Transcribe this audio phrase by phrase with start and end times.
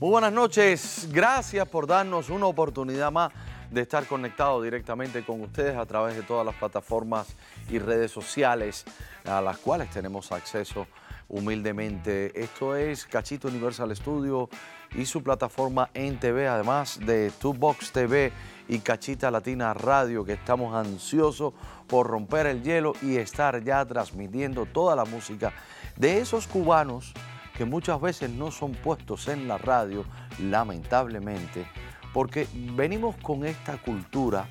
[0.00, 3.32] Muy buenas noches, gracias por darnos una oportunidad más
[3.68, 7.34] de estar conectado directamente con ustedes a través de todas las plataformas
[7.68, 8.84] y redes sociales
[9.24, 10.86] a las cuales tenemos acceso
[11.28, 12.30] humildemente.
[12.40, 14.48] Esto es Cachito Universal Studio
[14.94, 18.30] y su plataforma en TV, además de Box TV
[18.68, 21.54] y Cachita Latina Radio, que estamos ansiosos
[21.88, 25.52] por romper el hielo y estar ya transmitiendo toda la música
[25.96, 27.14] de esos cubanos
[27.58, 30.04] que muchas veces no son puestos en la radio,
[30.40, 31.66] lamentablemente,
[32.14, 34.46] porque venimos con esta cultura,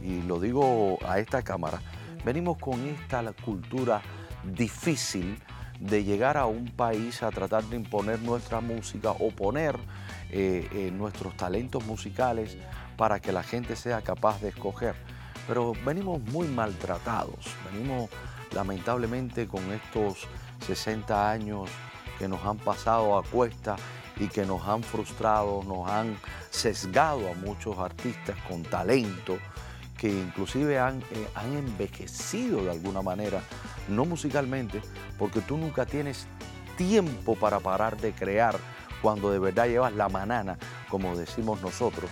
[0.00, 1.82] y lo digo a esta cámara,
[2.24, 4.00] venimos con esta cultura
[4.44, 5.42] difícil
[5.80, 9.76] de llegar a un país a tratar de imponer nuestra música o poner
[10.30, 12.56] eh, eh, nuestros talentos musicales
[12.96, 14.94] para que la gente sea capaz de escoger.
[15.48, 18.08] Pero venimos muy maltratados, venimos
[18.54, 20.28] lamentablemente con estos
[20.64, 21.68] 60 años
[22.22, 23.74] que nos han pasado a cuesta
[24.16, 26.16] y que nos han frustrado, nos han
[26.50, 29.38] sesgado a muchos artistas con talento,
[29.98, 33.42] que inclusive han, eh, han envejecido de alguna manera,
[33.88, 34.80] no musicalmente,
[35.18, 36.28] porque tú nunca tienes
[36.76, 38.56] tiempo para parar de crear
[39.02, 42.08] cuando de verdad llevas la manana, como decimos nosotros,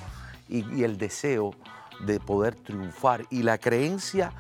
[0.49, 1.55] y, y el deseo
[2.01, 4.33] de poder triunfar y la creencia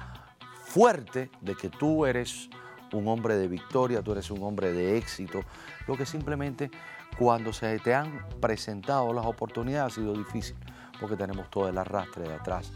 [0.64, 2.50] fuerte de que tú eres
[2.92, 5.41] un hombre de victoria, tú eres un hombre de éxito,
[5.86, 6.70] lo que simplemente
[7.19, 10.56] cuando se te han presentado las oportunidades ha sido difícil,
[11.00, 12.72] porque tenemos todo el arrastre de atrás.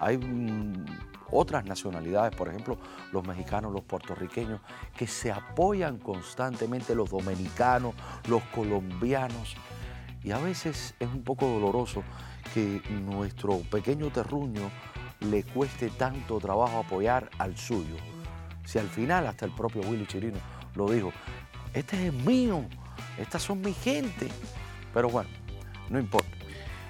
[0.00, 0.84] Hay mm,
[1.30, 2.78] otras nacionalidades, por ejemplo,
[3.12, 4.60] los mexicanos, los puertorriqueños,
[4.96, 7.94] que se apoyan constantemente, los dominicanos,
[8.28, 9.56] los colombianos,
[10.22, 12.02] y a veces es un poco doloroso
[12.54, 14.70] que nuestro pequeño terruño
[15.20, 17.96] le cueste tanto trabajo apoyar al suyo.
[18.68, 20.36] Si al final hasta el propio Willy Chirino
[20.74, 21.10] lo dijo,
[21.72, 22.66] este es mío,
[23.16, 24.28] estas son mi gente.
[24.92, 25.30] Pero bueno,
[25.88, 26.28] no importa.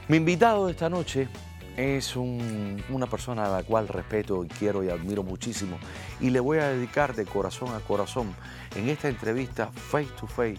[0.08, 1.28] Mi invitado de esta noche
[1.76, 5.78] es una persona a la cual respeto y quiero y admiro muchísimo
[6.18, 8.34] y le voy a dedicar de corazón a corazón
[8.74, 10.58] en esta entrevista face to face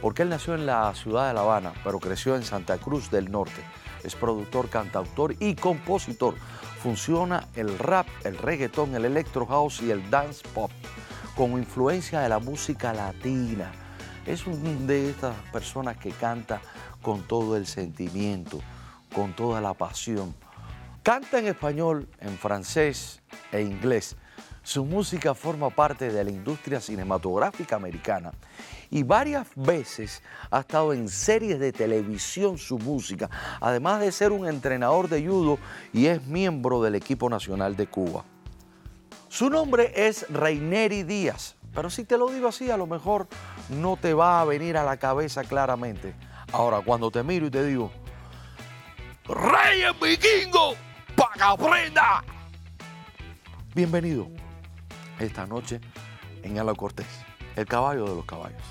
[0.00, 3.32] porque él nació en la ciudad de La Habana pero creció en Santa Cruz del
[3.32, 3.60] Norte.
[4.04, 6.34] Es productor, cantautor y compositor
[6.82, 10.72] funciona el rap, el reggaetón, el electro house y el dance pop
[11.36, 13.70] con influencia de la música latina.
[14.26, 16.60] Es una de estas personas que canta
[17.00, 18.60] con todo el sentimiento,
[19.14, 20.34] con toda la pasión.
[21.04, 23.20] Canta en español, en francés
[23.52, 24.16] e inglés
[24.62, 28.32] su música forma parte de la industria cinematográfica americana
[28.90, 33.28] y varias veces ha estado en series de televisión su música,
[33.60, 35.58] además de ser un entrenador de judo
[35.92, 38.24] y es miembro del equipo nacional de Cuba.
[39.28, 43.26] Su nombre es Reineri Díaz, pero si te lo digo así, a lo mejor
[43.70, 46.14] no te va a venir a la cabeza claramente.
[46.52, 47.90] Ahora, cuando te miro y te digo,
[49.24, 50.74] ¡Rey vikingo!
[51.16, 52.22] ¡Para prenda!
[53.74, 54.41] Bienvenido
[55.22, 55.80] esta noche
[56.42, 57.06] en Ala Cortés,
[57.56, 58.62] el caballo de los caballos.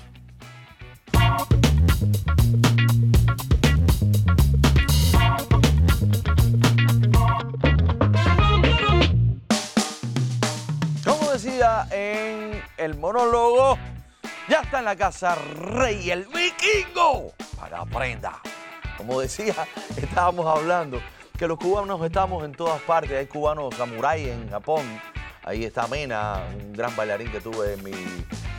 [11.04, 13.78] Como decía en el monólogo,
[14.48, 18.40] ya está en la casa Rey el Vikingo para prenda.
[18.96, 19.54] Como decía,
[19.96, 21.00] estábamos hablando
[21.38, 23.12] que los cubanos estamos en todas partes.
[23.12, 24.82] Hay cubanos samuráis en Japón,
[25.44, 27.90] Ahí está Mena, un gran bailarín que tuve en mi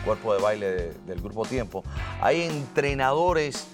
[0.03, 1.81] cuerpo de baile del grupo Tiempo.
[2.19, 3.67] Hay entrenadores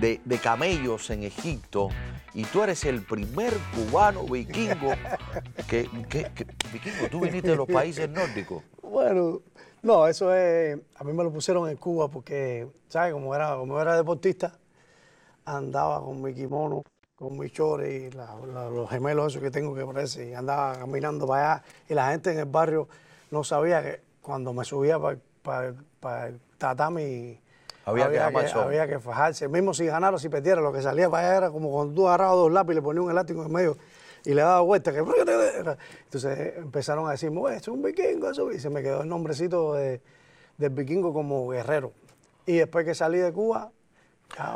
[0.00, 1.90] de, camellos en Egipto
[2.32, 4.92] y tú eres el primer cubano vikingo
[5.68, 5.82] que,
[6.72, 8.62] vikingo, tú viniste de los países nórdicos.
[8.82, 9.42] Bueno,
[9.82, 13.12] no, eso es, a mí me lo pusieron en Cuba porque, ¿sabes?
[13.12, 14.58] Como era, como era deportista,
[15.44, 16.82] andaba con mi kimono
[17.16, 21.54] con mi chore y los gemelos esos que tengo que parece, y andaba caminando para
[21.54, 22.88] allá y la gente en el barrio
[23.30, 24.98] no sabía que cuando me subía
[25.42, 25.66] para
[26.28, 27.40] el tatami
[27.86, 31.28] había, que, había que fajarse, mismo si ganara o si perdiera, lo que salía para
[31.28, 33.76] allá era como cuando tú agarrabas dos lápices y le ponías un elástico en medio
[34.26, 34.92] y le daba vuelta.
[34.92, 34.98] Que...
[36.04, 40.02] Entonces empezaron a decirme, es un vikingo eso, y se me quedó el nombrecito de,
[40.58, 41.92] del vikingo como guerrero.
[42.44, 43.70] Y después que salí de Cuba,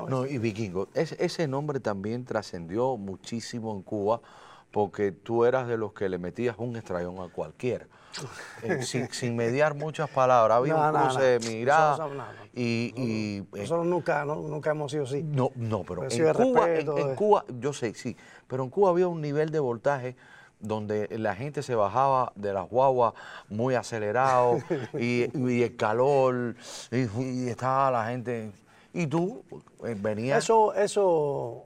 [0.08, 4.20] no, y vikingo, ese nombre también trascendió muchísimo en Cuba
[4.70, 7.86] porque tú eras de los que le metías un estrellón a cualquiera.
[8.62, 12.08] Eh, sin, mediar muchas palabras, había un cruce de mirada.
[12.52, 15.22] y, y eh, nosotros nunca, nunca hemos sido así.
[15.22, 18.16] No, no, pero en Cuba, en, Cuba, yo sé, sí,
[18.48, 20.16] pero en Cuba había un nivel de voltaje
[20.58, 23.14] donde la gente se bajaba de las guaguas
[23.48, 24.58] muy acelerado
[24.98, 25.22] y,
[25.62, 26.56] el calor,
[26.90, 28.52] y, estaba la gente
[28.92, 29.44] Y tú
[29.84, 31.64] eh, venías, Eso, eso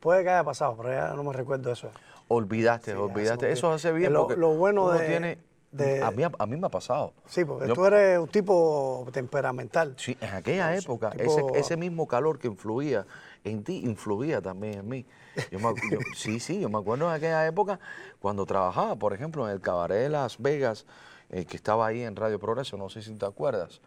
[0.00, 1.90] puede que haya pasado, pero ya no me recuerdo eso.
[2.28, 3.50] olvidaste, Sí, olvidaste.
[3.50, 5.38] Eso hace bien Lo- porque lo bueno uno de- tiene...
[5.72, 7.12] de- a, mí, a mí me ha pasado.
[7.26, 9.94] Sí, porque Yo- tú eres un tipo temperamental.
[9.98, 13.06] Sí, en aquella época, tipo- ese, ese mismo calor que influía
[13.42, 15.06] en ti, influía también en mí.
[15.50, 17.80] Yo me acu- yo- sí, sí, yo me acuerdo en aquella época
[18.20, 20.86] cuando trabajaba, por ejemplo, en el cabaret de Las Vegas,
[21.30, 23.80] eh, que estaba ahí en Radio Progreso, no sé si te acuerdas.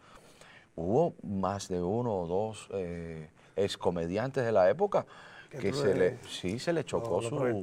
[0.78, 5.04] Hubo más de uno o dos eh, excomediantes de la época
[5.50, 7.60] Que se le- le, sí, se le chocó lo su,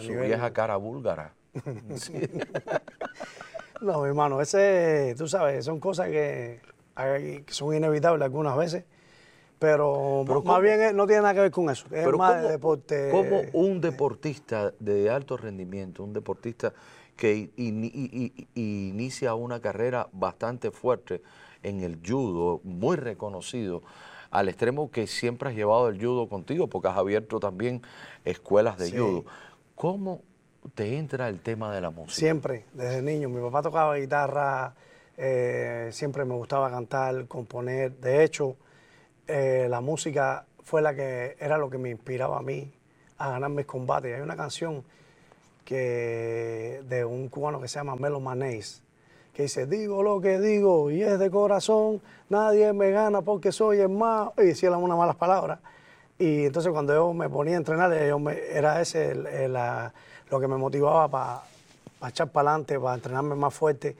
[0.00, 1.34] su vieja cara búlgara.
[1.96, 2.12] Sí.
[3.80, 6.60] No, mi hermano, ese, tú sabes, son cosas que,
[7.46, 8.82] son inevitables algunas veces,
[9.60, 10.60] pero, Pero más ¿cómo?
[10.60, 13.10] bien eh, no tiene nada que ver con eso, es Pero más ¿cómo, de deporte.
[13.12, 16.72] cómo un deportista de alto rendimiento, un deportista
[17.16, 17.50] que
[18.54, 21.22] inicia una carrera bastante fuerte
[21.62, 23.82] en el judo, muy reconocido,
[24.30, 27.82] al extremo que siempre has llevado el judo contigo, porque has abierto también
[28.24, 28.96] escuelas de Sí.
[28.98, 29.24] judo.
[29.74, 30.22] ¿Cómo
[30.74, 32.14] te entra el tema de la música?
[32.14, 33.28] Siempre, desde niño.
[33.28, 34.74] Mi papá tocaba guitarra,
[35.16, 37.92] eh, siempre me gustaba cantar, componer.
[37.98, 38.56] De hecho,
[39.26, 42.70] eh, la música fue la que era lo que me inspiraba a mí
[43.16, 44.14] a ganar mis combates.
[44.14, 44.84] Hay una canción
[45.64, 48.82] que, de un cubano que se llama Melo Manés,
[49.38, 53.78] que dice, digo lo que digo y es de corazón, nadie me gana porque soy
[53.78, 54.30] el más...
[54.36, 55.60] Y decía unas malas palabras.
[56.18, 59.92] Y entonces cuando yo me ponía a entrenar, yo me- era ese el- el- la-
[60.28, 63.94] lo que me motivaba para echar para adelante, para entrenarme más fuerte.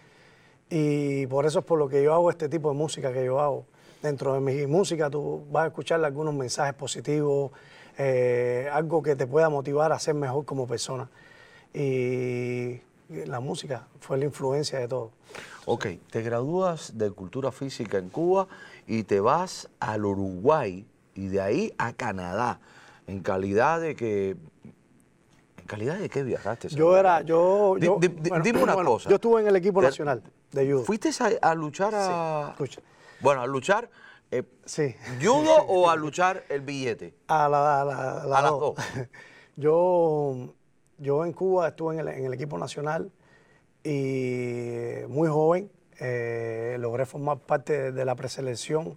[0.71, 3.39] Y por eso es por lo que yo hago este tipo de música que yo
[3.39, 3.65] hago.
[4.03, 7.53] Dentro de mi música tú vas a escuchar algunos mensajes positivos,
[7.97, 11.09] eh, algo que te pueda motivar a ser mejor como persona.
[11.73, 15.13] Y la música fue la influencia de todo.
[15.67, 18.49] Ok, te gradúas de cultura física en Cuba
[18.87, 22.61] y te vas al Uruguay y de ahí a Canadá.
[23.07, 24.37] ¿En calidad de que...
[25.57, 26.69] ¿En calidad de qué viajaste?
[26.69, 27.99] Yo era, yo, bueno,
[28.43, 29.09] dime una bueno, cosa.
[29.11, 30.23] Yo estuve en el equipo nacional
[30.53, 30.85] de judo.
[30.85, 31.11] ¿Fuiste
[31.43, 32.49] a, a luchar a...
[32.51, 32.81] escucha.
[33.21, 33.91] Bueno, a luchar
[34.31, 34.95] eh, Sí.
[35.21, 37.15] judo o a luchar el billete?
[37.29, 38.61] A, la, a la- a las A las dos.
[38.77, 38.85] dos.
[39.57, 40.55] yo,
[40.99, 43.11] yo en Cuba estuve en el, equipo nacional
[43.85, 48.97] y muy joven eh, logré formar parte de la preselección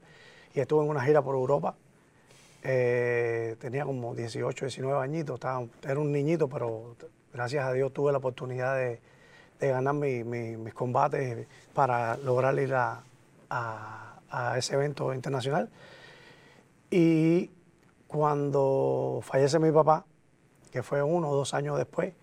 [0.53, 1.75] y estuve en una gira por Europa.
[2.63, 6.95] Eh, tenía como 18, 19 añitos, estaba- era un niñito, pero
[7.33, 9.00] gracias a Dios tuve la oportunidad de,
[9.59, 13.03] ganar mi- mi- mis combates para lograr ir a
[14.57, 15.69] ese evento internacional.
[16.89, 17.50] Y
[18.07, 20.06] cuando fallece mi papá,
[20.71, 22.13] que fue uno o dos años después,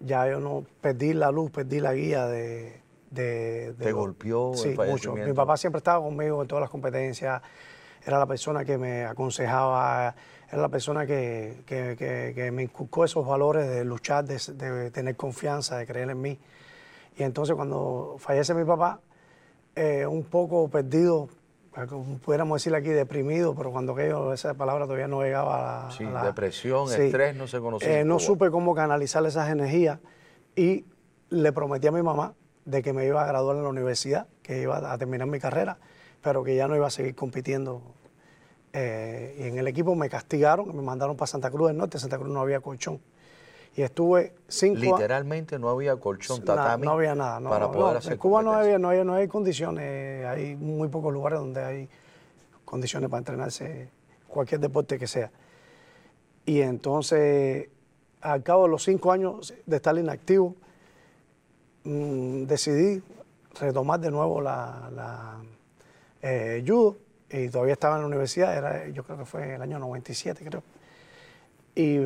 [0.00, 2.80] ya yo no perdí la luz, perdí la guía de...
[3.10, 5.14] de- de ¿Te lo- golpeó el Sí, mucho.
[5.26, 7.42] Mi papá siempre estaba conmigo en todas las competencias,
[8.04, 10.14] era la persona que me aconsejaba,
[10.48, 14.90] era la persona que, que- que- que me inculcó esos valores de luchar, de, de
[14.90, 16.38] tener confianza, de creer en mí.
[17.18, 19.00] Y entonces cuando fallece mi papá,
[19.76, 21.28] eh, un poco perdido,
[22.24, 26.10] pudiéramos decir aquí deprimido, pero cuando aquello, esa palabra todavía no llegaba a, Sí, a
[26.10, 29.98] la- depresión, estrés, no se conocía Eh, no supe cómo canalizar esas energías
[30.56, 30.84] y
[31.30, 32.34] le prometí a mi mamá
[32.64, 35.78] de que me iba a graduar en la universidad, que iba a terminar mi carrera,
[36.22, 37.82] pero que ya no iba a seguir compitiendo.
[38.72, 42.18] Eh, y en el equipo me castigaron, me mandaron para Santa Cruz del Norte, Santa
[42.18, 43.00] Cruz no había colchón.
[43.76, 44.80] Y estuve cinco.
[44.80, 47.40] Literalmente no había colchón, tatami no había nada.
[47.40, 50.26] No, para no, poder hacer En Cuba no había, no, había, no hay condiciones.
[50.26, 51.88] Hay muy pocos lugares donde hay
[52.64, 53.90] condiciones para entrenarse
[54.26, 55.30] cualquier deporte que sea.
[56.46, 57.68] Y entonces,
[58.20, 60.56] al cabo de los cinco años de estar inactivo,
[61.84, 63.02] mm, decidí
[63.60, 65.36] retomar de nuevo la, la,
[66.22, 66.96] eh, judo
[67.30, 70.62] y todavía estaba en la universidad, era, yo creo que fue el año 97, creo.
[71.74, 71.96] Y,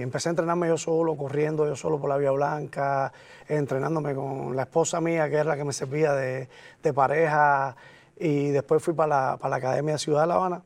[0.00, 3.12] empecé a entrenarme yo solo, corriendo yo solo por la Vía Blanca,
[3.48, 6.48] entrenándome con la esposa mía, que era la que me servía de,
[6.82, 7.76] de pareja.
[8.16, 10.62] Y después fui para la, para la Academia de Ciudad de La Habana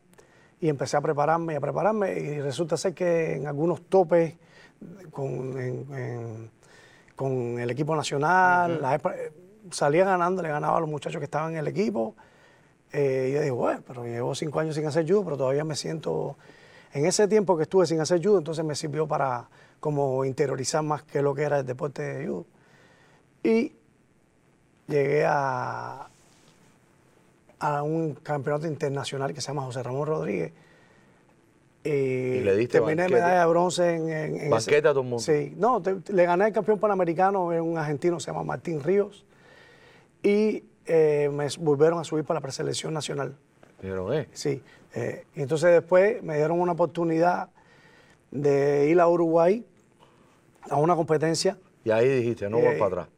[0.61, 2.13] y empecé a prepararme y a prepararme.
[2.19, 4.35] Y resulta ser que en algunos topes
[5.11, 6.51] con, en- en-
[7.17, 9.33] con el equipo nacional, EPA, eh,
[9.71, 12.15] salía ganando, le ganaba a los muchachos que estaban en el equipo.
[12.93, 15.75] Eh, y yo digo, bueno, pero llevo cinco años sin hacer judo, pero todavía me
[15.77, 16.37] siento...
[16.95, 19.49] En ese tiempo que estuve sin hacer judo, entonces me sirvió para
[19.81, 22.47] como interiorizar más qué es lo que era el deporte de judo.
[23.43, 23.73] Y
[24.89, 26.09] llegué a,
[27.61, 30.53] a un campeonato internacional que se llama José Ramón Rodríguez.
[31.85, 33.21] Y, le diste terminé banquete.
[33.21, 35.19] medalla de bronce en, en- a todo el mundo.
[35.19, 39.25] Sí, no, te- le gané el campeón panamericano, un argentino, se llama Martín Ríos.
[40.23, 43.35] Y eh, me volvieron a subir para la preselección nacional.
[43.81, 44.63] Dijeron, eh, Sí,
[44.95, 47.49] Eh, y entonces después me dieron una oportunidad
[48.31, 49.65] de ir a Uruguay
[50.71, 51.57] a una competencia.
[51.85, 53.09] Y ahí dijiste, no voy Eh, para atrás.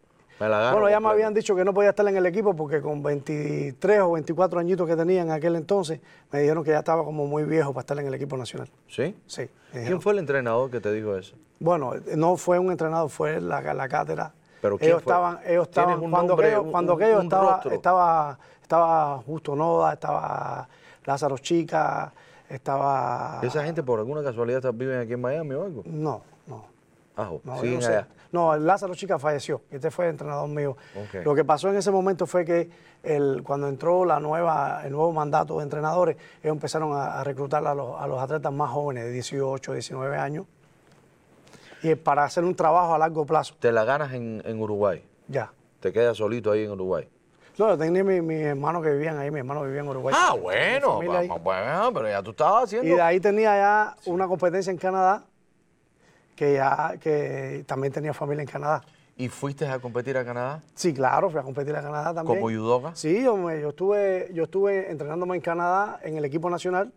[0.40, 2.56] Me la agarro Bueno, ya me habían dicho que no podía estar en el equipo
[2.56, 6.00] porque con 23 o 24 añitos que tenía en aquel entonces,
[6.32, 8.68] me dijeron que ya estaba como muy viejo para estar en el equipo nacional.
[8.88, 9.14] ¿Sí?
[9.26, 9.48] Sí.
[9.72, 11.36] ¿Quién fue el entrenador que te dijo eso?
[11.60, 14.32] Bueno, no fue un entrenador, fue la, la cátedra.
[14.60, 15.12] ¿Pero quién ellos fue?
[15.12, 19.18] estaban, ellos ¿Tienes estaban, cuando nombre, aquello, un- cuando un- aquello un estaba, estaba, estaba
[19.18, 20.68] Justo Noda, estaba
[21.04, 22.12] Lázaro Chica,
[22.48, 23.40] estaba...
[23.42, 25.82] ¿Esa gente por alguna casualidad viven aquí en Miami o algo?
[25.86, 26.64] No, no.
[27.16, 28.04] Ajo, No, siguen no sé.
[28.32, 29.62] No, Lázaro Chica falleció.
[29.70, 30.76] Este fue entrenador mío.
[31.24, 32.68] Lo que pasó en ese momento fue que
[33.04, 37.64] el, cuando entró la nueva, el nuevo mandato de entrenadores, ellos empezaron a, a reclutar
[37.64, 40.46] a los, a los atletas más jóvenes, de 18, 19 años,
[41.84, 43.54] y para hacer un trabajo a largo plazo.
[43.60, 45.04] Te la ganas en, en Uruguay.
[45.28, 45.52] Ya.
[45.78, 47.08] Te quedas solito ahí en Uruguay.
[47.56, 50.14] No, yo tenía mis mi hermanos que vivían ahí, mi hermano vivía en Uruguay.
[50.18, 52.88] Ah, bueno, vamos, bueno, pero ya tú estabas haciendo.
[52.88, 55.24] Y de ahí tenía ya una competencia en Canadá,
[56.34, 58.82] que ya que también tenía familia en Canadá.
[59.16, 60.60] ¿Y fuiste a competir a Canadá?
[60.74, 62.40] Sí, claro, fui a competir a Canadá también.
[62.40, 62.96] ¿Como judoka?
[62.96, 66.92] Sí, yo, me- yo, estuve, yo estuve entrenándome en Canadá en el equipo nacional,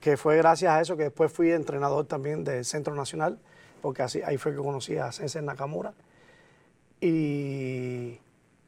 [0.00, 3.38] que fue gracias a eso que después fui entrenador también del Centro Nacional,
[3.82, 5.92] porque así, ahí fue que conocí a Sensei Nakamura.
[7.00, 8.18] Y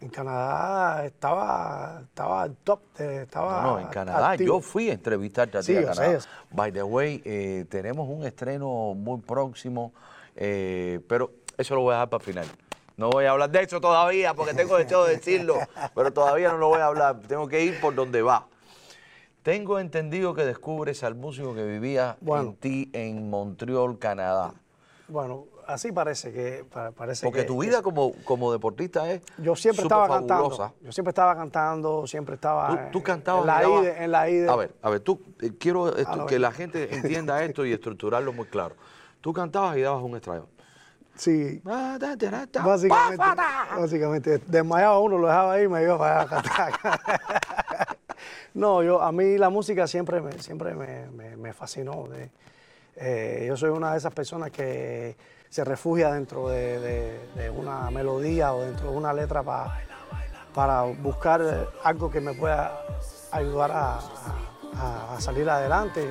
[0.05, 4.33] en Canadá estaba, estaba al top, de- estaba No, no, en Canadá.
[4.33, 4.57] activo.
[4.57, 6.21] Yo fui a entrevistarte a ti Sí, a Canadá.
[6.21, 6.29] sé.
[6.51, 9.93] By the way, eh, tenemos un estreno muy próximo,
[10.37, 12.47] eh, pero eso lo voy a dejar para el final.
[12.99, 15.55] No voy a hablar de eso todavía porque tengo deseo de decirlo,
[15.95, 17.21] pero todavía no lo voy a hablar.
[17.27, 18.47] Tengo que ir por donde va.
[19.43, 22.51] Tengo entendido que descubres al músico que vivía Bueno.
[22.51, 24.53] en ti en Montreal, Canadá.
[25.09, 29.23] Bueno, así parece que pa- parece Porque que- tu que vida como, como deportista es
[29.39, 30.59] Yo siempre estaba fabulosa.
[30.65, 30.75] cantando.
[30.83, 33.43] Yo siempre estaba cantando, siempre estaba Tú, cantabas.
[33.43, 34.49] en la IDE, en la IDE.
[34.51, 36.89] A ver, a ver, tú eh, quiero esto- que la gente
[37.23, 38.75] entienda esto y estructurarlo muy claro.
[39.21, 40.47] Tú cantabas y dabas un extraño.
[41.17, 43.43] Sí, básicamente,
[43.79, 46.73] básicamente desmayaba uno, lo dejaba ahí y me iba para allá a cantar.
[48.55, 52.09] no, yo a mí la música siempre me, siempre me, me- me fascinó.
[52.09, 52.31] de-
[52.97, 55.17] eh, yo soy una de esas personas que
[55.55, 59.79] se refugia dentro de, de- de una melodía o dentro de una letra pa-
[60.53, 62.77] para buscar algo que me pueda
[63.31, 63.99] ayudar a,
[64.77, 66.05] a- a salir adelante.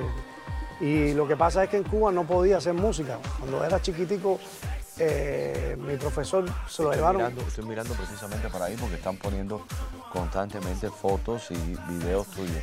[0.80, 3.18] Y lo que pasa es que en Cuba no podía hacer música.
[3.38, 4.38] Cuando era chiquitico,
[4.98, 7.16] eh, mi profesor se lo Estoy llevaron.
[7.20, 9.66] mirando, estoy mirando precisamente para ahí porque están poniendo
[10.10, 12.62] constantemente fotos y videos tuyos.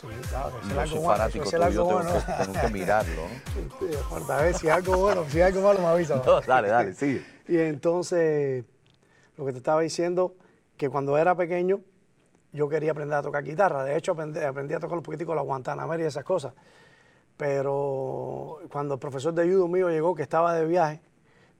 [0.00, 2.10] Sí, claro, si yo soy fanático tuyo, tengo, bueno.
[2.12, 3.22] que, tengo que mirarlo.
[3.22, 3.78] ¿no?
[3.78, 6.22] Sí, a ver si algo bueno, si algo malo me avisa.
[6.26, 7.24] No, dale, dale, sigue.
[7.48, 8.64] Y entonces,
[9.36, 10.36] lo que te estaba diciendo,
[10.76, 11.80] que cuando era pequeño,
[12.52, 13.82] yo quería aprender a tocar guitarra.
[13.82, 16.54] De hecho, aprendí, aprendí a tocar un poquitico la Guantanamera y esas cosas.
[17.36, 21.00] Pero cuando el profesor de judo mío llegó, que estaba de viaje,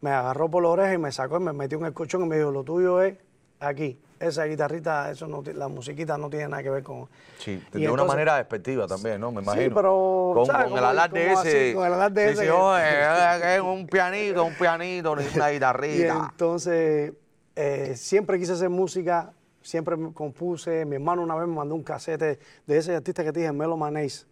[0.00, 2.26] me agarró por la oreja y me sacó y me metió en el colchón y
[2.26, 3.16] me dijo, lo tuyo es
[3.58, 4.00] aquí.
[4.20, 7.08] Esa guitarrita, eso no, la musiquita no tiene nada que ver con...
[7.38, 9.30] Sí, Y de una entonces- manera despectiva también, ¿no?
[9.30, 9.74] Me imagino.
[9.74, 10.68] pero, Con, ¿sabes?
[10.68, 11.66] con el alarde ese.
[11.68, 15.24] así, con el alarde sí, ese sí, que- oye, es un pianito, un pianito, ni
[15.34, 16.28] una Y guitarrita.
[16.32, 17.12] entonces,
[17.54, 19.32] eh, siempre quise hacer música,
[19.62, 20.84] siempre me compuse.
[20.84, 23.76] Mi hermano una vez me mandó un casete de ese artista que te dije, Melo
[23.76, 24.26] Manés,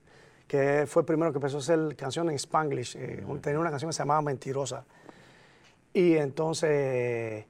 [0.48, 2.96] que fue el primero que empezó a hacer canciones en Spanglish.
[2.96, 4.84] eh, tenía una canción que se llamaba Mentirosa.
[5.92, 7.44] Y entonces,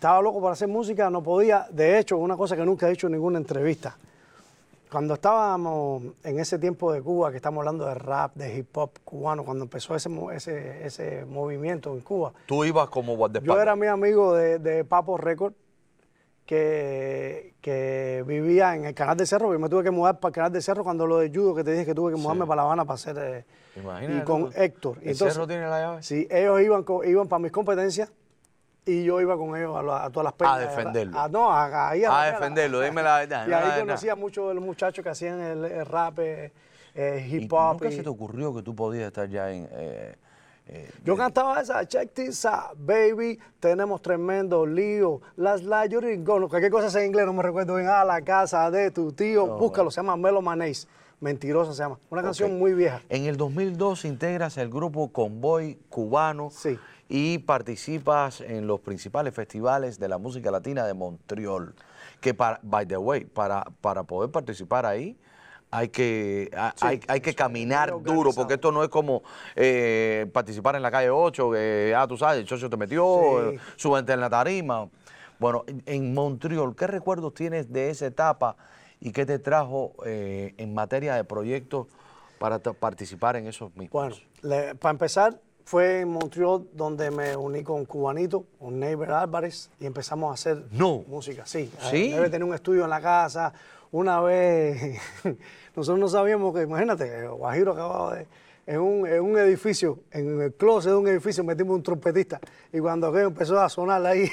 [0.00, 1.66] estaba loco para hacer música, no podía.
[1.70, 3.98] De hecho, una cosa que nunca he hecho en ninguna entrevista.
[4.90, 8.92] Cuando estábamos en ese tiempo de Cuba, que estamos hablando de rap, de hip hop
[9.04, 13.62] cubano, cuando empezó ese, ese, ese movimiento en Cuba, Tú ibas como yo guardaespaldas.
[13.62, 15.52] era mi amigo de, de Papo Record,
[16.46, 20.34] que, que vivía en el Canal de Cerro, y me tuve que mudar para el
[20.34, 22.56] Canal de Cerro cuando lo de judo, que te dije que tuve que mudarme para
[22.56, 23.18] La Habana para hacer...
[23.18, 23.44] eh,
[23.76, 24.50] Imagínate, y con.
[24.56, 24.96] Héctor.
[25.02, 26.02] ¿El Cerro tiene la llave?
[26.02, 28.10] Sí, ellos iban, iban para mis competencias
[28.86, 30.58] y yo iba con ellos a, la- a todas las peleas.
[30.60, 31.18] defenderlo.
[31.18, 33.46] A- no, a, a, ahí A defenderlo, dime la verdad.
[33.46, 33.80] Y ahí verdad.
[33.80, 36.52] conocí a muchos de los muchachos que hacían el, el rap, eh,
[36.94, 37.72] eh, ¿Y hip hop.
[37.74, 39.68] ¿Nunca y- se te ocurrió que tú podías estar ya en...
[39.72, 40.14] eh,
[40.66, 45.86] eh, Yo cantaba esa, check this out, baby, tenemos tremendo lío, las la
[46.48, 49.90] cualquier cosa en inglés, no me recuerdo bien, a la casa de tu tío, búscalo,
[49.90, 50.86] se llama Melo Manés,
[51.20, 53.02] mentirosa se llama, una canción muy vieja.
[53.08, 56.78] En el 2002 integras el grupo Convoy Cubano Sí.
[57.08, 61.74] y participas en los principales festivales de la música latina de Montreal.
[62.20, 65.16] Que, para, by the way, para, para poder participar ahí
[65.72, 69.22] hay que, Sí, hay, hay que caminar duro, porque esto no es como
[69.54, 73.04] eh, participar en la calle 8, que, ah, tú sabes, el socio te metió,
[73.50, 73.54] Sí.
[73.56, 74.88] eh, súbete en la tarima.
[75.38, 78.56] Bueno, en- en Montreal, ¿qué recuerdos tienes de esa etapa
[79.00, 81.86] y qué te trajo eh, en materia de proyectos
[82.38, 84.22] para participar en esos mismos?
[84.42, 89.86] Bueno, para empezar, fue en Montreal donde me uní con Cubanito, con Neighbor Álvarez, y
[89.86, 91.46] empezamos a hacer música.
[91.46, 92.10] Sí, ¿Sí?
[92.10, 93.52] debe tener un estudio en la casa.
[93.92, 95.00] Una vez,
[95.76, 98.26] nosotros no sabíamos que, imagínate, Guajiro acababa de
[98.70, 102.38] en un, en un, edificio, en el closet de un edificio, metimos un trompetista.
[102.72, 104.30] Y cuando aquello empezó a sonar ahí.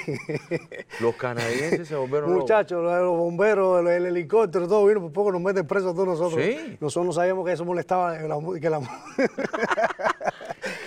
[1.00, 5.66] Los canadienses se volvieron Muchachos, los, bomberos, el, helicóptero, todo vino, por poco nos meten
[5.66, 6.40] presos a todos nosotros.
[6.40, 6.76] ¿Sí?
[6.80, 8.80] Nosotros no sabíamos que eso molestaba que la, que la...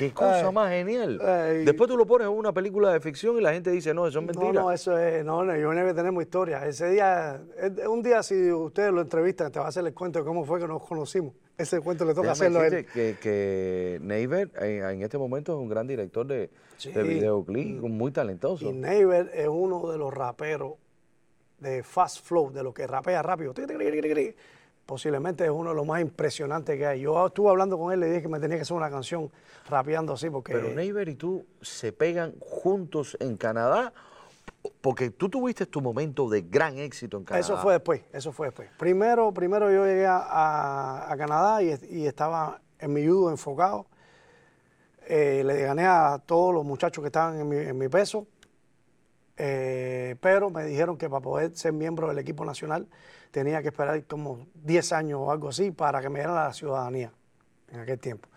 [0.08, 1.20] Qué cosa más genial.
[1.65, 4.20] Después tú lo pones en una película de ficción y la gente dice, no, eso
[4.20, 4.51] es mentira.
[4.53, 6.65] No, no, eso es, no, no, yo tenemos historia.
[6.65, 7.41] Ese día,
[7.88, 10.60] un día si ustedes lo entrevistan, te va a hacer el cuento de cómo fue
[10.60, 11.34] que nos conocimos.
[11.58, 12.86] Ese cuento le toca hacerlo a él.
[12.86, 16.50] Que, que Neighbor en, este momento es un gran director de,
[16.84, 18.70] de videoclip, muy talentoso.
[18.70, 20.74] Y Neighbor es uno de los raperos
[21.60, 23.53] de fast flow, de lo que rapea rápido
[24.85, 27.01] posiblemente es uno de los más impresionantes que hay.
[27.01, 29.31] Yo estuve hablando con él, le dije que me tenía que hacer una canción
[29.69, 30.53] rapeando así porque...
[30.53, 33.93] Pero Neighbor y tú se pegan juntos en Canadá
[34.81, 37.39] porque tú tuviste tu momento de gran éxito en Canadá.
[37.39, 38.69] Eso fue después, eso fue después.
[38.77, 43.85] Primero, primero yo llegué a, Canadá y, estaba en mi judo enfocado.
[45.07, 48.27] Eh, le gané a todos los muchachos que estaban en mi, peso,
[49.43, 52.88] eh, pero me dijeron que para poder ser miembro del equipo nacional
[53.31, 57.12] tenía que esperar como 10 años o algo así para que me dieran la ciudadanía
[57.71, 58.29] en aquel tiempo.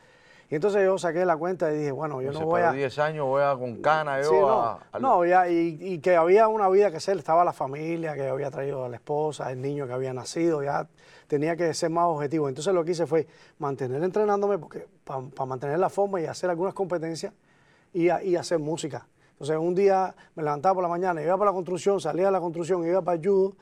[0.49, 2.73] Y entonces yo saqué la cuenta y dije, bueno, yo no voy a...
[2.73, 6.70] 10 años voy a con cana yo no, a, No, ya, y, que había una
[6.70, 9.92] vida que hacer, estaba la familia, que había traído a la esposa, el niño que
[9.92, 10.88] había nacido, ya
[11.26, 12.49] tenía que ser más objetivo.
[12.49, 13.26] Entonces lo que hice fue
[13.58, 17.34] mantener entrenándome porque para mantener la forma y hacer algunas competencias
[17.92, 19.06] y, y, hacer música.
[19.34, 22.40] Entonces un día me levantaba por la mañana, iba para la construcción, salía de la
[22.40, 23.56] construcción, iba para el judo,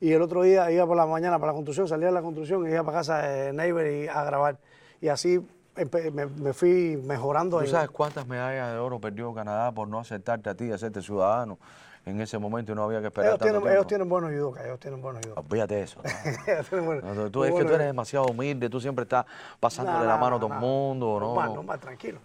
[0.00, 2.66] y el otro día iba por la mañana para la construcción, salía de la construcción
[2.66, 4.58] y iba para casa de Neighbor y a grabar.
[5.00, 5.40] Y así
[5.76, 7.60] me, fui mejorando.
[7.60, 11.58] ¿Tú sabes cuántas medallas de oro perdió Canadá por no aceptarte a ti, hacerte ciudadano?
[12.06, 14.64] En ese momento y no había que esperar ellos tanto tienen, Ellos tienen buenos judokas,
[14.64, 15.44] ellos tienen buenos judokas.
[15.44, 16.00] Olvídate eso.
[17.30, 19.26] tú, es que tú eres demasiado humilde, tú siempre estás
[19.60, 21.20] pasándole la mano a todo el mundo.
[21.20, 22.20] No, no, más, tranquilo.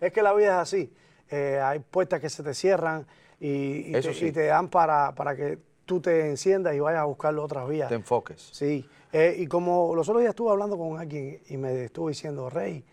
[0.00, 0.92] es, que la vida es así.
[1.30, 3.06] Eh, hay puertas que se te cierran
[3.40, 7.68] y, y, te, dan para, para que tú te enciendas y vayas a buscarlo otras
[7.68, 7.88] vías.
[7.88, 8.50] Te enfoques.
[8.52, 8.88] Sí.
[9.12, 12.84] Eh, y como los otros días estuve hablando con alguien y me estuvo diciendo, Rey,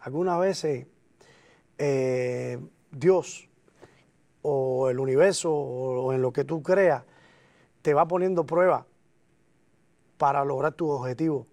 [0.00, 0.86] algunas veces
[1.78, 2.58] eh,
[2.90, 3.48] Dios
[4.42, 7.04] o el universo o, en lo que tú creas
[7.80, 8.84] te va poniendo pruebas
[10.18, 11.46] para lograr tus objetivos.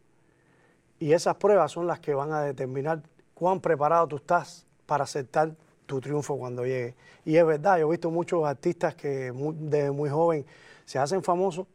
[0.99, 3.01] Y esas pruebas son las que van a determinar
[3.33, 5.55] cuán preparado tú estás para aceptar
[5.89, 6.95] tu triunfo cuando llegue.
[7.25, 10.45] Y es verdad, yo he visto muchos artistas que desde muy joven
[10.85, 11.65] se hacen famosos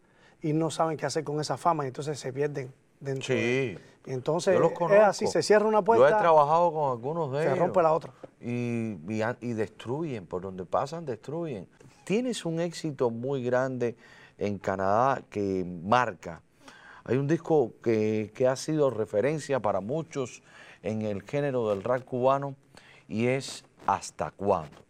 [0.40, 3.34] y no saben qué hacer con esa fama y entonces se pierden dentro.
[3.34, 3.76] Sí.
[4.06, 6.10] entonces es así, se cierra una puerta.
[6.10, 7.54] Yo he trabajado con algunos de ellos.
[7.54, 8.12] Se rompe la otra.
[8.40, 8.98] Y,
[9.40, 11.66] y, destruyen, por donde pasan destruyen.
[12.04, 13.96] Tienes un éxito muy grande
[14.38, 16.40] en Canadá que marca.
[17.02, 20.42] Hay un disco que, que ha sido referencia para muchos
[20.82, 22.54] en el género del rap cubano
[23.08, 24.84] y es Hasta cuándo.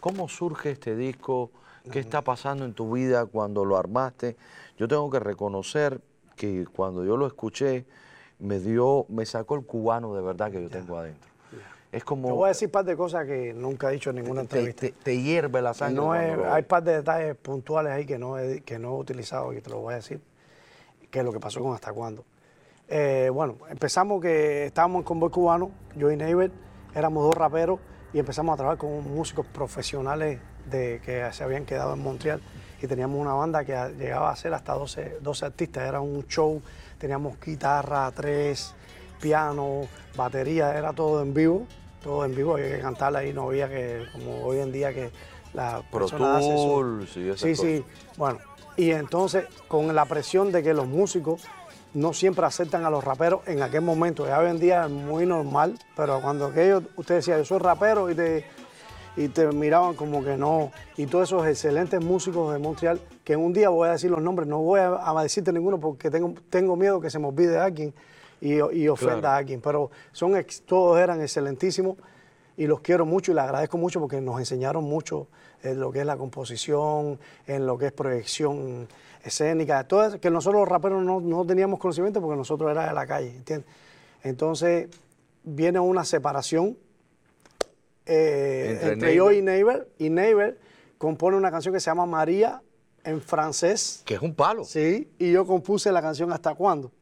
[0.00, 1.50] ¿Cómo surge este disco?
[1.90, 4.36] ¿Qué está pasando en tu vida cuando lo armaste?
[4.76, 6.00] Yo tengo que reconocer
[6.36, 7.86] que cuando yo lo escuché,
[8.38, 11.30] me dio, me sacó el cubano de verdad que yo tengo adentro.
[11.92, 12.28] Es como...
[12.28, 14.88] Te voy a decir un par de cosas que nunca he dicho en ninguna entrevista.
[15.02, 15.96] Te, hierve la sangre.
[15.96, 19.52] No Hay un par de detalles puntuales ahí que no, he, que no he utilizado
[19.52, 20.20] y te lo voy a decir,
[21.10, 22.24] que es lo que pasó con Hasta Cuándo.
[22.88, 26.50] Eh, bueno, empezamos que estábamos en Convoy Cubano, yo y Neighbor,
[26.94, 27.78] éramos dos raperos
[28.14, 30.38] y empezamos a trabajar con músicos profesionales
[30.70, 32.40] de, que se habían quedado en Montreal.
[32.80, 36.62] Y teníamos una banda que llegaba a ser hasta 12, 12 artistas, era un show,
[36.98, 38.74] teníamos guitarra, tres,
[39.20, 41.66] piano, batería, era todo en vivo,
[42.02, 45.10] todo en vivo, había que cantarla ahí, no había que, como hoy en día que
[45.52, 47.84] la Pro Tool, sí, sí, sí,
[48.16, 48.38] bueno,
[48.76, 51.42] y entonces con la presión de que los músicos
[51.94, 54.26] no siempre aceptan a los raperos en aquel momento.
[54.26, 58.10] Ya hoy en día es muy normal, pero cuando aquellos, usted decía, yo soy rapero
[58.10, 58.44] y te,
[59.16, 60.72] y te miraban como que no.
[60.96, 64.48] Y todos esos excelentes músicos de Montreal, que un día voy a decir los nombres,
[64.48, 67.94] no voy a, decirte ninguno porque tengo, tengo miedo que se me olvide a alguien
[68.40, 70.34] y, y ofenda a alguien, pero son,
[70.66, 71.96] todos eran excelentísimos
[72.56, 75.28] y los quiero mucho y les agradezco mucho porque nos enseñaron mucho
[75.62, 78.88] en lo que es la composición, en lo que es proyección
[79.24, 83.06] escénica, todo eso, que nosotros los raperos no, teníamos conocimiento porque nosotros era de la
[83.06, 83.68] calle, ¿entiendes?
[84.22, 84.88] Entonces
[85.42, 86.76] viene una separación
[88.06, 90.58] eh, entre, yo y Neighbor, y Neighbor
[90.98, 92.62] compone una canción que se llama María
[93.02, 94.02] en francés.
[94.04, 94.64] Que es un palo.
[94.64, 96.92] Sí, y yo compuse la canción Hasta Cuándo.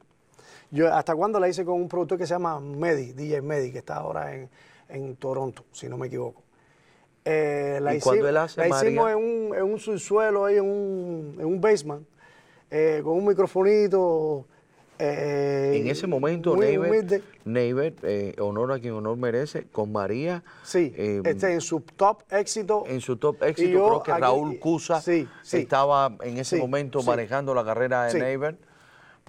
[0.70, 3.78] Yo Hasta Cuándo la hice con un productor que se llama Medi, DJ Medi, que
[3.78, 4.48] está ahora en,
[4.92, 6.42] en Toronto, si no me equivoco.
[7.24, 10.64] Eh, la ¿Y cuando él hace la hicimos en un, en un subsuelo, ahí en
[10.64, 12.04] un, en un basement,
[12.70, 14.46] eh, con un microfonito.
[14.98, 17.20] eh, En ese momento, Neighbor.
[17.44, 20.42] Neighbor, eh, honor a quien honor merece, con María.
[20.64, 22.84] Sí, eh, este, en su top éxito.
[22.86, 25.58] En su top éxito, yo creo que aquí- Raúl Cusa sí, sí.
[25.58, 28.18] estaba en ese Sí, momento manejando la carrera de.
[28.20, 28.56] Neighbor.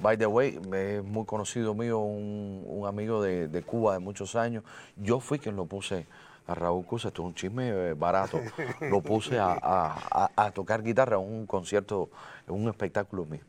[0.01, 4.35] By the way, es muy conocido mío, un, un amigo de, de Cuba de muchos
[4.35, 4.63] años.
[4.97, 6.07] Yo fui quien lo puse
[6.47, 8.41] a Raúl Cusa, esto es un chisme eh, barato.
[8.81, 12.09] Lo puse a, a- a- a tocar guitarra en un concierto,
[12.47, 13.43] en un espectáculo mío.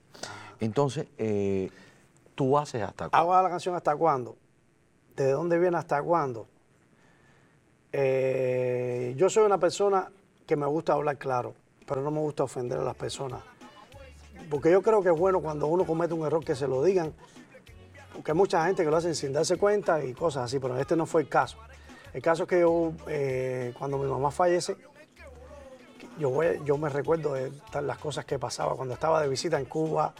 [0.61, 1.71] Entonces, eh,
[2.35, 3.33] tú haces hasta cuándo?
[3.33, 4.37] Hago la canción Hasta Cuándo.
[5.17, 6.47] ¿De dónde viene Hasta Cuándo?
[7.93, 10.11] Eh, yo soy una persona
[10.47, 11.55] que me gusta hablar claro,
[11.87, 13.41] pero no me gusta ofender a las personas.
[14.51, 17.13] Porque yo creo que es bueno cuando uno comete un error que se lo digan,
[18.13, 20.97] porque hay mucha gente que lo hacen sin darse cuenta y cosas así, pero este
[20.97, 21.57] no fue el caso.
[22.13, 24.77] El caso es que yo, eh, cuando mi mamá fallece,
[26.19, 27.51] yo, voy- yo me recuerdo de
[27.83, 30.15] las cosas que pasaba cuando estaba de visita en Cuba,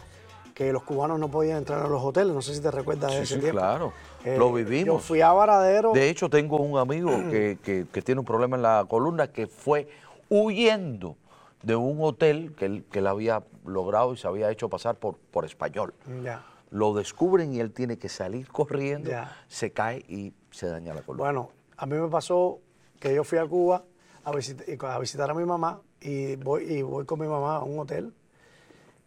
[0.53, 3.17] que los cubanos no podían entrar a los hoteles, no sé si te recuerdas de
[3.19, 3.59] Sí, ese sí, tiempo.
[3.59, 3.93] claro.
[4.23, 4.85] Eh, Lo vivimos.
[4.85, 5.91] Yo fui a Varadero.
[5.93, 9.47] De hecho, tengo un amigo que, que- que tiene un problema en la columna que
[9.47, 9.87] fue
[10.29, 11.15] huyendo
[11.61, 15.17] de un hotel que él, que él había logrado y se había hecho pasar por,
[15.17, 15.93] por español.
[16.23, 16.45] Ya.
[16.71, 19.35] Lo descubren y él tiene que salir corriendo, Ya.
[19.47, 21.23] se cae y se daña la columna.
[21.25, 22.59] Bueno, a mí me pasó
[22.99, 23.83] que yo fui a Cuba
[24.23, 27.57] a, visit- y a visitar a mi mamá y voy, y voy con mi mamá
[27.57, 28.13] a un hotel.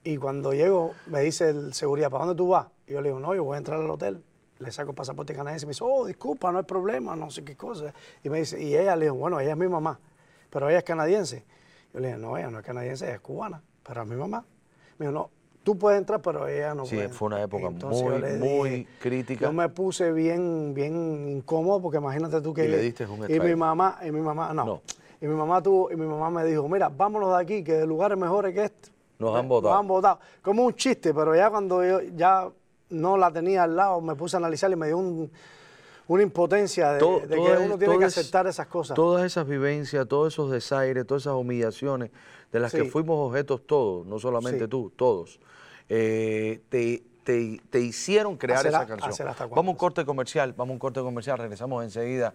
[0.04, 2.68] Y cuando llego, me dice el seguridad, ¿para dónde tú vas?
[2.86, 4.22] Y yo le digo, no, yo voy a entrar al hotel.
[4.58, 7.44] Le saco el pasaporte canadiense y me dice, oh, disculpa, no hay problema, no sé
[7.44, 7.92] qué cosa.
[8.24, 10.00] Y me dice, y ella le digo, bueno, ella es mi mamá,
[10.50, 11.44] pero ella es canadiense.
[11.92, 14.44] Yo le dije, no, ella no es canadiense, ella es cubana, pero es mi mamá.
[14.98, 15.30] Me dijo, no,
[15.64, 17.08] tú puedes entrar, pero ella no Sí, puede.
[17.08, 19.46] fue una época Entonces muy, muy crítica.
[19.46, 22.64] Yo me puse bien, bien incómodo porque imagínate tú que...
[22.66, 24.64] Y le diste un Y mi mamá, y mi mamá, no.
[24.64, 24.82] No.
[25.20, 27.86] Y mi mamá tuvo, y mi mamá me dijo, mira, vámonos de aquí, que de
[27.86, 28.90] lugares mejores que este.
[29.18, 29.72] Nos han votado.
[29.72, 30.18] Nos han votado.
[30.42, 32.48] Como un chiste, pero ya cuando yo ya
[32.90, 35.28] no la tenía al lado, me puse a analizar y me dio un-
[36.06, 38.94] una impotencia de, que uno tiene que aceptar esas cosas.
[38.94, 42.10] Todas esas vivencias, todos esos desaires, todas esas humillaciones
[42.52, 44.68] de las que fuimos objetos todos, no solamente Sí.
[44.68, 45.38] tú, todos,
[45.88, 49.28] eh, te, te- te hicieron crear esa canción.
[49.28, 52.32] hasta Vamos a un corte comercial, vamos a un corte comercial, regresamos enseguida.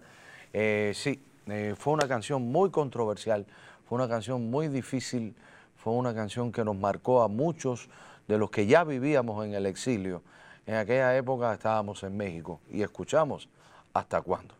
[0.52, 3.44] Eh, sí, eh, fue una canción muy controversial,
[3.88, 5.34] fue una canción muy difícil,
[5.76, 7.88] fue una canción que nos marcó a muchos
[8.28, 10.22] de los que ya vivíamos en el exilio.
[10.66, 13.48] En aquella época estábamos en México y escuchamos
[13.92, 14.54] hasta cuándo.